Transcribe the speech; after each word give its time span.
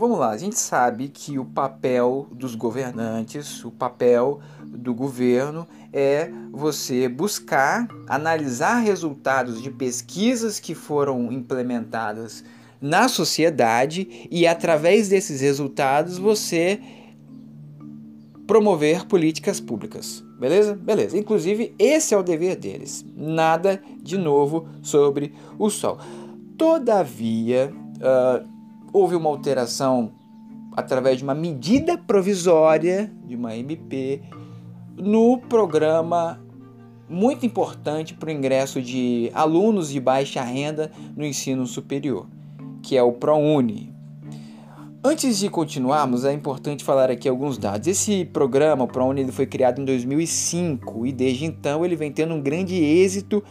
vamos 0.00 0.18
lá, 0.18 0.30
a 0.30 0.38
gente 0.38 0.58
sabe 0.58 1.08
que 1.08 1.38
o 1.38 1.44
papel 1.44 2.26
dos 2.32 2.54
governantes, 2.54 3.62
o 3.66 3.70
papel 3.70 4.40
do 4.64 4.94
governo 4.94 5.68
é 5.92 6.30
você 6.50 7.06
buscar 7.06 7.86
analisar 8.08 8.78
resultados 8.78 9.62
de 9.62 9.70
pesquisas 9.70 10.58
que 10.58 10.74
foram 10.74 11.30
implementadas 11.30 12.42
na 12.80 13.08
sociedade 13.08 14.26
e 14.30 14.46
através 14.46 15.10
desses 15.10 15.42
resultados 15.42 16.16
você 16.16 16.80
promover 18.46 19.04
políticas 19.06 19.60
públicas. 19.60 20.24
Beleza? 20.38 20.74
Beleza. 20.74 21.18
Inclusive, 21.18 21.74
esse 21.78 22.14
é 22.14 22.16
o 22.16 22.22
dever 22.22 22.56
deles. 22.56 23.04
Nada 23.14 23.82
de 24.02 24.16
novo 24.16 24.66
sobre 24.80 25.34
o 25.58 25.68
Sol. 25.68 25.98
Todavia, 26.56 27.70
uh, 27.96 28.59
houve 28.92 29.14
uma 29.14 29.28
alteração 29.28 30.12
através 30.76 31.18
de 31.18 31.24
uma 31.24 31.34
medida 31.34 31.98
provisória 31.98 33.12
de 33.24 33.34
uma 33.34 33.56
MP 33.56 34.22
no 34.96 35.38
programa 35.38 36.40
muito 37.08 37.44
importante 37.44 38.14
para 38.14 38.28
o 38.28 38.32
ingresso 38.32 38.80
de 38.80 39.30
alunos 39.34 39.90
de 39.90 39.98
baixa 39.98 40.42
renda 40.42 40.92
no 41.16 41.24
ensino 41.24 41.66
superior, 41.66 42.26
que 42.82 42.96
é 42.96 43.02
o 43.02 43.12
ProUni. 43.12 43.92
Antes 45.02 45.38
de 45.38 45.48
continuarmos, 45.48 46.24
é 46.24 46.32
importante 46.32 46.84
falar 46.84 47.10
aqui 47.10 47.28
alguns 47.28 47.56
dados. 47.56 47.88
Esse 47.88 48.24
programa, 48.26 48.84
o 48.84 48.86
ProUni, 48.86 49.32
foi 49.32 49.46
criado 49.46 49.80
em 49.80 49.84
2005 49.84 51.06
e 51.06 51.12
desde 51.12 51.46
então 51.46 51.84
ele 51.84 51.96
vem 51.96 52.12
tendo 52.12 52.34
um 52.34 52.40
grande 52.40 52.76
êxito, 52.76 53.42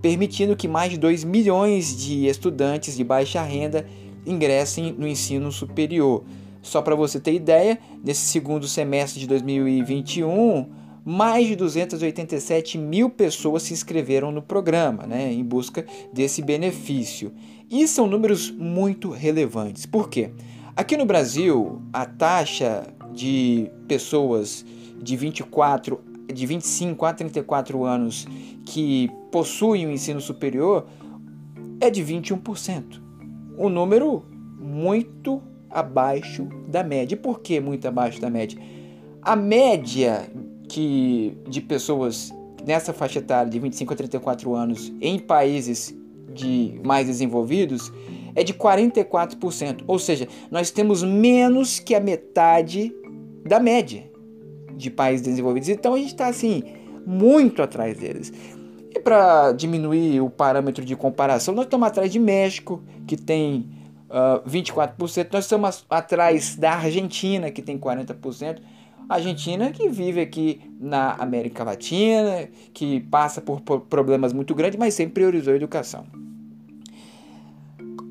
permitindo 0.00 0.56
que 0.56 0.66
mais 0.66 0.90
de 0.90 0.98
2 0.98 1.22
milhões 1.22 1.96
de 1.96 2.26
estudantes 2.26 2.96
de 2.96 3.04
baixa 3.04 3.42
renda 3.42 3.86
ingressem 4.26 4.92
no 4.92 5.06
ensino 5.06 5.50
superior. 5.52 6.24
Só 6.62 6.80
para 6.80 6.94
você 6.94 7.20
ter 7.20 7.34
ideia, 7.34 7.78
nesse 8.02 8.22
segundo 8.22 8.66
semestre 8.66 9.20
de 9.20 9.26
2021, 9.26 10.66
mais 11.04 11.46
de 11.46 11.54
287 11.56 12.78
mil 12.78 13.10
pessoas 13.10 13.64
se 13.64 13.74
inscreveram 13.74 14.32
no 14.32 14.40
programa, 14.40 15.06
né, 15.06 15.30
em 15.30 15.44
busca 15.44 15.84
desse 16.12 16.40
benefício. 16.40 17.32
E 17.70 17.86
são 17.86 18.06
números 18.06 18.50
muito 18.50 19.10
relevantes. 19.10 19.84
Por 19.84 20.08
quê? 20.08 20.30
Aqui 20.74 20.96
no 20.96 21.04
Brasil, 21.04 21.82
a 21.92 22.06
taxa 22.06 22.86
de 23.12 23.70
pessoas 23.86 24.64
de 25.00 25.16
24, 25.16 26.00
de 26.32 26.46
25 26.46 27.04
a 27.04 27.12
34 27.12 27.84
anos 27.84 28.26
que 28.64 29.10
possuem 29.30 29.86
o 29.86 29.90
ensino 29.90 30.20
superior 30.20 30.86
é 31.80 31.90
de 31.90 32.02
21. 32.02 33.03
Um 33.56 33.68
número 33.68 34.24
muito 34.58 35.42
abaixo 35.70 36.48
da 36.68 36.82
média. 36.82 37.14
E 37.14 37.18
por 37.18 37.40
que 37.40 37.60
muito 37.60 37.86
abaixo 37.86 38.20
da 38.20 38.30
média? 38.30 38.58
A 39.22 39.34
média 39.34 40.30
que 40.68 41.36
de 41.48 41.60
pessoas 41.60 42.32
nessa 42.66 42.92
faixa 42.92 43.18
etária 43.18 43.50
de 43.50 43.58
25 43.58 43.92
a 43.92 43.96
34 43.96 44.54
anos 44.54 44.92
em 45.00 45.18
países 45.18 45.94
de 46.32 46.80
mais 46.84 47.06
desenvolvidos 47.06 47.92
é 48.34 48.42
de 48.42 48.52
44%, 48.52 49.84
ou 49.86 49.98
seja, 49.98 50.26
nós 50.50 50.70
temos 50.70 51.02
menos 51.02 51.78
que 51.78 51.94
a 51.94 52.00
metade 52.00 52.92
da 53.46 53.60
média 53.60 54.10
de 54.76 54.90
países 54.90 55.24
desenvolvidos. 55.24 55.68
Então 55.68 55.94
a 55.94 55.98
gente 55.98 56.08
está 56.08 56.26
assim 56.26 56.62
muito 57.06 57.62
atrás 57.62 57.96
deles. 57.98 58.32
Para 59.04 59.52
diminuir 59.52 60.20
o 60.22 60.30
parâmetro 60.30 60.84
de 60.84 60.96
comparação, 60.96 61.54
nós 61.54 61.66
estamos 61.66 61.86
atrás 61.86 62.10
de 62.10 62.18
México, 62.18 62.82
que 63.06 63.16
tem 63.16 63.68
uh, 64.08 64.40
ah, 64.40 64.42
24%, 64.48 65.28
nós 65.30 65.44
estamos 65.44 65.84
atrás 65.90 66.56
da 66.56 66.72
Argentina, 66.72 67.50
que 67.50 67.60
tem 67.60 67.78
40%. 67.78 68.60
Argentina 69.06 69.70
que 69.70 69.88
vive 69.90 70.22
aqui 70.22 70.60
na 70.80 71.12
América 71.12 71.62
Latina, 71.62 72.48
que 72.72 73.00
passa 73.00 73.42
por 73.42 73.60
problemas 73.60 74.32
muito 74.32 74.54
grandes, 74.54 74.78
mas 74.78 74.94
sempre 74.94 75.14
priorizou 75.14 75.52
a 75.52 75.56
educação. 75.56 76.06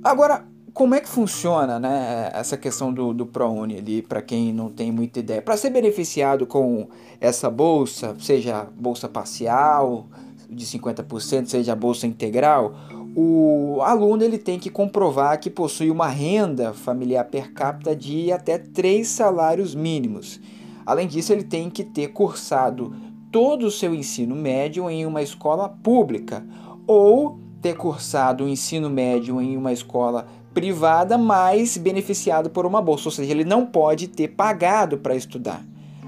Agora, 0.03 0.45
como 0.73 0.95
é 0.95 0.99
que 0.99 1.07
funciona 1.07 1.79
né, 1.79 2.29
essa 2.33 2.57
questão 2.57 2.93
do, 2.93 3.13
do 3.13 3.25
ProUni 3.25 3.77
ali, 3.77 4.01
para 4.01 4.21
quem 4.21 4.53
não 4.53 4.69
tem 4.69 4.91
muita 4.91 5.19
ideia? 5.19 5.41
Para 5.41 5.55
ser 5.57 5.69
beneficiado 5.69 6.45
com 6.45 6.87
essa 7.19 7.49
bolsa, 7.49 8.15
seja 8.19 8.67
bolsa 8.75 9.07
parcial 9.07 10.07
de 10.49 10.65
50%, 10.65 11.47
seja 11.47 11.73
a 11.73 11.75
bolsa 11.75 12.07
integral, 12.07 12.75
o 13.15 13.79
aluno 13.81 14.23
ele 14.23 14.37
tem 14.37 14.57
que 14.57 14.69
comprovar 14.69 15.39
que 15.39 15.49
possui 15.49 15.91
uma 15.91 16.07
renda 16.07 16.73
familiar 16.73 17.25
per 17.25 17.53
capita 17.53 17.95
de 17.95 18.31
até 18.31 18.57
três 18.57 19.07
salários 19.07 19.75
mínimos. 19.75 20.39
Além 20.85 21.07
disso, 21.07 21.31
ele 21.31 21.43
tem 21.43 21.69
que 21.69 21.83
ter 21.83 22.09
cursado 22.09 22.93
todo 23.31 23.65
o 23.65 23.71
seu 23.71 23.93
ensino 23.93 24.35
médio 24.35 24.89
em 24.89 25.05
uma 25.05 25.21
escola 25.21 25.69
pública 25.69 26.45
ou 26.85 27.39
ter 27.61 27.75
cursado 27.77 28.43
o 28.43 28.49
ensino 28.49 28.89
médio 28.89 29.41
em 29.41 29.55
uma 29.55 29.71
escola 29.71 30.27
privada, 30.53 31.17
mas 31.17 31.77
beneficiado 31.77 32.49
por 32.49 32.65
uma 32.65 32.81
bolsa, 32.81 33.07
ou 33.07 33.11
seja, 33.11 33.31
ele 33.31 33.43
não 33.43 33.65
pode 33.65 34.07
ter 34.07 34.29
pagado 34.29 34.97
para 34.97 35.15
estudar. 35.15 35.63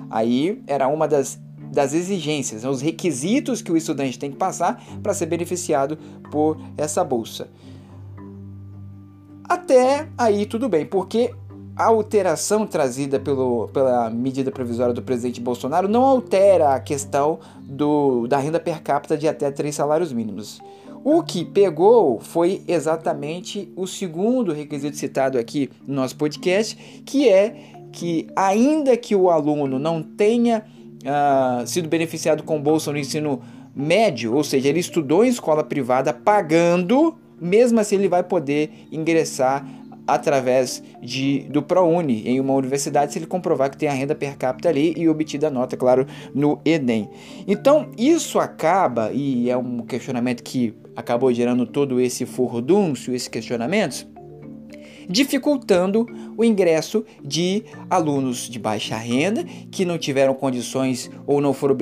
Aí 0.09 0.61
era 0.67 0.87
uma 0.87 1.07
das, 1.07 1.39
das 1.75 1.93
exigências, 1.93 2.63
né, 2.63 2.69
os 2.69 2.81
requisitos 2.81 3.61
que 3.61 3.71
o 3.71 3.75
estudante 3.77 4.17
tem 4.17 4.31
que 4.31 4.37
passar 4.37 4.81
para 5.03 5.13
ser 5.13 5.25
beneficiado 5.25 5.97
por 6.31 6.57
essa 6.77 7.03
bolsa. 7.03 7.49
Até 9.43 10.07
aí 10.17 10.45
tudo 10.45 10.69
bem, 10.69 10.85
porque 10.85 11.31
a 11.75 11.87
alteração 11.87 12.65
trazida 12.65 13.19
pelo, 13.19 13.67
pela 13.67 14.09
medida 14.09 14.49
provisória 14.49 14.93
do 14.93 15.01
presidente 15.01 15.41
Bolsonaro 15.41 15.89
não 15.89 16.03
altera 16.03 16.73
a 16.73 16.79
questão 16.79 17.39
do, 17.61 18.25
da 18.27 18.37
renda 18.37 18.59
per 18.59 18.81
capita 18.81 19.17
de 19.17 19.27
até 19.27 19.51
três 19.51 19.75
salários 19.75 20.13
mínimos. 20.13 20.61
O 21.03 21.21
que 21.21 21.43
pegou 21.43 22.19
foi 22.21 22.63
exatamente 22.67 23.71
o 23.75 23.85
segundo 23.85 24.53
requisito 24.53 24.95
citado 24.97 25.37
aqui 25.37 25.69
no 25.85 25.95
nosso 25.95 26.15
podcast, 26.15 26.75
que 27.05 27.29
é 27.29 27.75
que, 27.91 28.27
ainda 28.35 28.97
que 28.97 29.15
o 29.15 29.29
aluno 29.29 29.77
não 29.77 30.01
tenha 30.01 30.65
uh, 31.05 31.65
sido 31.65 31.87
beneficiado 31.87 32.43
com 32.43 32.61
bolsa 32.61 32.91
no 32.91 32.97
ensino 32.97 33.41
médio, 33.75 34.33
ou 34.33 34.43
seja, 34.43 34.69
ele 34.69 34.79
estudou 34.79 35.23
em 35.23 35.29
escola 35.29 35.63
privada 35.63 36.13
pagando, 36.13 37.15
mesmo 37.39 37.79
assim 37.79 37.95
ele 37.95 38.07
vai 38.07 38.23
poder 38.23 38.71
ingressar 38.91 39.65
através 40.07 40.83
de, 41.01 41.39
do 41.49 41.63
ProUni 41.63 42.27
em 42.27 42.39
uma 42.39 42.53
universidade 42.53 43.11
se 43.11 43.19
ele 43.19 43.25
comprovar 43.25 43.69
que 43.71 43.77
tem 43.77 43.89
a 43.89 43.93
renda 43.93 44.13
per 44.13 44.37
capita 44.37 44.69
ali 44.69 44.93
e 44.95 45.09
obtida 45.09 45.47
a 45.47 45.51
nota, 45.51 45.75
claro, 45.75 46.05
no 46.33 46.59
Enem. 46.63 47.09
Então, 47.47 47.89
isso 47.97 48.39
acaba, 48.39 49.11
e 49.11 49.49
é 49.49 49.57
um 49.57 49.79
questionamento 49.79 50.43
que 50.43 50.75
acabou 50.95 51.33
gerando 51.33 51.65
todo 51.65 51.99
esse 51.99 52.25
furdúncio, 52.25 53.13
esses 53.13 53.27
questionamentos, 53.27 54.07
dificultando 55.09 56.07
o 56.37 56.43
ingresso 56.43 57.05
de 57.23 57.63
alunos 57.89 58.49
de 58.49 58.59
baixa 58.59 58.97
renda 58.97 59.43
que 59.71 59.85
não 59.85 59.97
tiveram 59.97 60.33
condições 60.33 61.09
ou 61.25 61.41
não 61.41 61.53
foram 61.53 61.75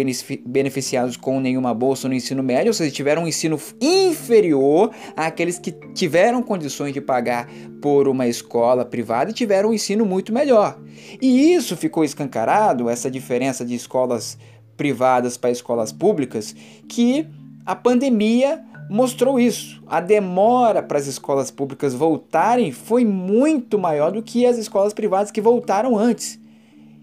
beneficiados 0.45 1.17
com 1.17 1.39
nenhuma 1.39 1.73
bolsa 1.73 2.07
no 2.07 2.13
ensino 2.13 2.43
médio, 2.43 2.69
ou 2.69 2.73
seja, 2.73 2.91
tiveram 2.91 3.23
um 3.23 3.27
ensino 3.27 3.59
inferior 3.81 4.91
àqueles 5.15 5.59
que 5.59 5.71
tiveram 5.93 6.41
condições 6.41 6.93
de 6.93 7.01
pagar 7.01 7.49
por 7.81 8.07
uma 8.07 8.27
escola 8.27 8.85
privada 8.85 9.31
e 9.31 9.33
tiveram 9.33 9.69
um 9.69 9.73
ensino 9.73 10.05
muito 10.05 10.33
melhor. 10.33 10.79
E 11.21 11.53
isso 11.53 11.75
ficou 11.75 12.03
escancarado, 12.03 12.89
essa 12.89 13.09
diferença 13.09 13.65
de 13.65 13.75
escolas 13.75 14.37
privadas 14.77 15.37
para 15.37 15.51
escolas 15.51 15.91
públicas, 15.91 16.55
que 16.87 17.27
a 17.65 17.75
pandemia 17.75 18.63
mostrou 18.89 19.39
isso. 19.39 19.83
A 19.87 19.99
demora 19.99 20.81
para 20.83 20.97
as 20.97 21.07
escolas 21.07 21.49
públicas 21.49 21.93
voltarem 21.93 22.71
foi 22.71 23.05
muito 23.05 23.77
maior 23.79 24.11
do 24.11 24.21
que 24.21 24.45
as 24.45 24.57
escolas 24.57 24.93
privadas 24.93 25.31
que 25.31 25.41
voltaram 25.41 25.97
antes. 25.97 26.39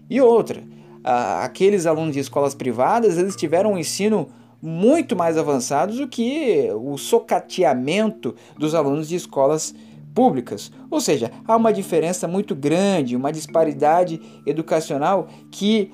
E 0.09 0.19
outra, 0.19 0.63
aqueles 1.03 1.85
alunos 1.85 2.13
de 2.13 2.19
escolas 2.19 2.53
privadas, 2.53 3.17
eles 3.17 3.35
tiveram 3.35 3.73
um 3.73 3.77
ensino 3.77 4.27
muito 4.61 5.15
mais 5.15 5.37
avançado 5.37 5.95
do 5.95 6.07
que 6.07 6.69
o 6.75 6.97
socateamento 6.97 8.35
dos 8.57 8.75
alunos 8.75 9.09
de 9.09 9.15
escolas 9.15 9.73
públicas. 10.13 10.71
Ou 10.89 10.99
seja, 10.99 11.31
há 11.47 11.55
uma 11.55 11.73
diferença 11.73 12.27
muito 12.27 12.53
grande, 12.53 13.15
uma 13.15 13.31
disparidade 13.31 14.21
educacional 14.45 15.27
que 15.49 15.91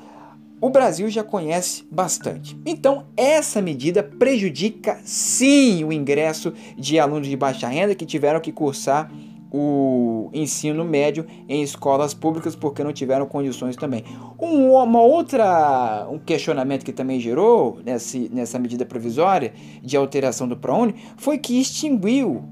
o 0.59 0.69
Brasil 0.69 1.09
já 1.09 1.23
conhece 1.23 1.85
bastante. 1.91 2.59
Então, 2.65 3.05
essa 3.15 3.61
medida 3.61 4.01
prejudica 4.01 4.99
sim 5.03 5.83
o 5.83 5.93
ingresso 5.93 6.53
de 6.77 6.99
alunos 6.99 7.27
de 7.27 7.37
baixa 7.37 7.67
renda 7.67 7.95
que 7.95 8.05
tiveram 8.05 8.39
que 8.39 8.51
cursar 8.51 9.11
o 9.51 10.29
ensino 10.33 10.83
médio 10.83 11.25
em 11.47 11.63
escolas 11.63 12.13
públicas 12.13 12.55
porque 12.55 12.83
não 12.83 12.91
tiveram 12.91 13.25
condições 13.25 13.75
também. 13.75 14.03
Um, 14.39 14.71
uma 14.71 15.01
outra 15.01 16.07
um 16.11 16.19
questionamento 16.19 16.83
que 16.83 16.91
também 16.91 17.19
gerou 17.19 17.79
nesse, 17.85 18.29
nessa 18.33 18.59
medida 18.59 18.85
provisória 18.85 19.53
de 19.81 19.95
alteração 19.95 20.47
do 20.47 20.57
ProUni 20.57 20.95
foi 21.15 21.37
que 21.37 21.59
extinguiu 21.59 22.43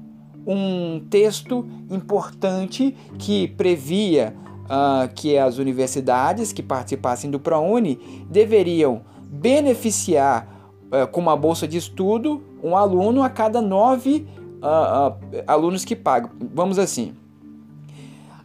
um 0.46 1.00
texto 1.10 1.66
importante 1.90 2.96
que 3.18 3.48
previa 3.48 4.34
uh, 4.66 5.12
que 5.14 5.38
as 5.38 5.58
universidades 5.58 6.52
que 6.52 6.62
participassem 6.62 7.30
do 7.30 7.40
ProUni 7.40 7.98
deveriam 8.28 9.02
beneficiar 9.22 10.46
uh, 10.86 11.06
com 11.08 11.20
uma 11.20 11.36
bolsa 11.36 11.66
de 11.66 11.76
estudo 11.76 12.42
um 12.62 12.76
aluno 12.76 13.22
a 13.22 13.30
cada 13.30 13.60
nove 13.62 14.26
uh, 14.56 15.42
alunos 15.46 15.84
que 15.84 15.94
pagam. 15.94 16.30
Vamos 16.54 16.78
assim. 16.78 17.14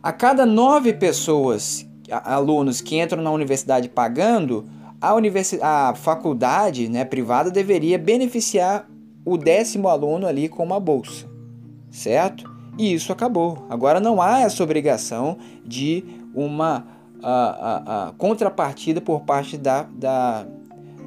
A 0.01 0.11
cada 0.11 0.45
nove 0.45 0.93
pessoas, 0.93 1.87
alunos 2.09 2.81
que 2.81 2.99
entram 2.99 3.21
na 3.21 3.31
universidade 3.31 3.87
pagando, 3.87 4.65
a, 4.99 5.13
universi 5.13 5.59
a 5.61 5.93
faculdade 5.95 6.89
né, 6.89 7.05
privada 7.05 7.49
deveria 7.49 7.97
beneficiar 7.97 8.87
o 9.23 9.37
décimo 9.37 9.87
aluno 9.87 10.27
ali 10.27 10.49
com 10.49 10.63
uma 10.63 10.79
bolsa, 10.79 11.27
certo? 11.89 12.50
E 12.77 12.93
isso 12.93 13.11
acabou. 13.11 13.65
Agora 13.69 13.99
não 13.99 14.21
há 14.21 14.39
essa 14.39 14.63
obrigação 14.63 15.37
de 15.65 16.03
uma 16.33 16.85
a, 17.21 17.29
a, 17.31 18.07
a 18.07 18.11
contrapartida 18.13 18.99
por 18.99 19.21
parte 19.21 19.57
da, 19.57 19.83
da, 19.83 20.45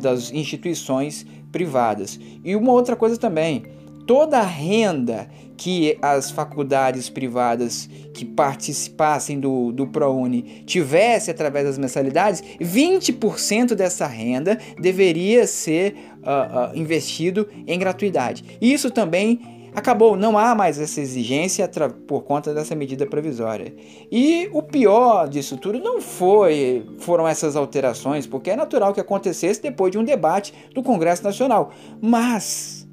das 0.01 0.33
instituições 0.33 1.27
privadas. 1.51 2.19
E 2.45 2.55
uma 2.55 2.73
outra 2.73 2.97
coisa 2.97 3.17
também, 3.17 3.65
toda 4.07 4.39
a 4.39 4.45
renda 4.45 5.29
que 5.57 5.97
as 6.03 6.31
faculdades 6.31 7.09
privadas 7.09 7.89
que 8.13 8.25
participassem 8.25 9.39
do, 9.39 9.71
do 9.71 9.87
ProUni 9.87 10.65
tivesse 10.67 11.31
através 11.31 11.65
das 11.65 11.79
mensalidades, 11.79 12.43
20% 12.61 13.75
dessa 13.75 14.07
renda 14.07 14.59
deveria 14.81 15.47
ser 15.47 15.95
uh, 16.23 16.75
uh, 16.75 16.79
investido 16.79 17.49
em 17.67 17.79
gratuidade. 17.79 18.45
Isso 18.61 18.91
também 18.91 19.54
acabou, 19.75 20.17
não 20.17 20.39
há 20.39 20.55
mais 20.55 20.79
essa 20.79 21.01
exigência 21.01 21.69
por 22.07 22.23
conta 22.23 22.55
dessa 22.55 22.75
medida 22.75 23.05
provisória. 23.07 23.75
E 24.11 24.49
o 24.53 24.63
pior 24.63 25.29
disso 25.29 25.57
tudo 25.57 25.81
não 25.81 26.01
foi 26.01 26.87
foram 26.99 27.27
essas 27.27 27.57
alterações, 27.57 28.27
porque 28.27 28.51
é 28.51 28.57
natural 28.57 28.95
que 28.95 29.01
acontecesse 29.01 29.61
depois 29.61 29.91
de 29.91 29.99
um 29.99 30.05
debate 30.05 30.55
do 30.75 30.83
Congresso 30.83 31.25
Nacional. 31.25 31.73
Mas, 32.01 32.87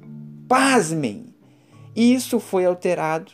pasmem, 0.48 1.26
isso 1.94 2.40
foi 2.40 2.64
alterado 2.64 3.32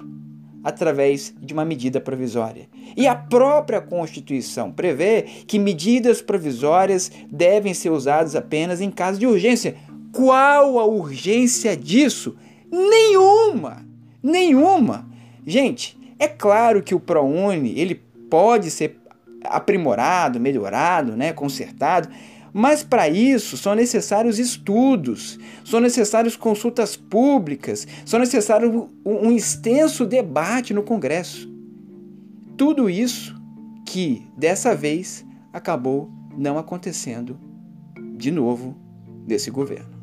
através 0.62 1.32
de 1.40 1.54
uma 1.54 1.64
medida 1.64 2.00
provisória. 2.00 2.68
E 2.96 3.06
a 3.06 3.14
própria 3.14 3.80
Constituição 3.80 4.70
prevê 4.72 5.22
que 5.46 5.58
medidas 5.58 6.20
provisórias 6.20 7.10
devem 7.30 7.72
ser 7.72 7.90
usadas 7.90 8.34
apenas 8.34 8.80
em 8.80 8.90
caso 8.90 9.18
de 9.18 9.26
urgência. 9.26 9.76
Qual 10.12 10.78
a 10.78 10.84
urgência 10.84 11.76
disso? 11.76 12.36
Nenhuma! 12.70 13.86
Nenhuma! 14.22 15.08
Gente, 15.46 15.98
é 16.18 16.28
claro 16.28 16.82
que 16.82 16.94
o 16.94 17.00
ProUni 17.00 17.78
ele 17.78 17.94
pode 18.28 18.70
ser 18.70 19.00
aprimorado, 19.44 20.40
melhorado, 20.40 21.16
né, 21.16 21.32
consertado, 21.32 22.08
mas 22.52 22.82
para 22.82 23.08
isso 23.08 23.56
são 23.56 23.74
necessários 23.74 24.38
estudos, 24.38 25.38
são 25.64 25.80
necessárias 25.80 26.36
consultas 26.36 26.96
públicas, 26.96 27.86
são 28.04 28.18
necessário 28.18 28.90
um 29.04 29.30
extenso 29.30 30.04
debate 30.04 30.74
no 30.74 30.82
Congresso. 30.82 31.48
Tudo 32.56 32.90
isso 32.90 33.36
que 33.86 34.26
dessa 34.36 34.74
vez 34.74 35.24
acabou 35.52 36.10
não 36.36 36.58
acontecendo 36.58 37.38
de 38.16 38.30
novo 38.30 38.76
nesse 39.26 39.50
governo. 39.50 39.97